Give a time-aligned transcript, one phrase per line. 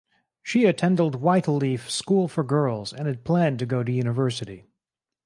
[0.41, 4.65] She attended Whyteleafe School for Girls and had planned to go to university.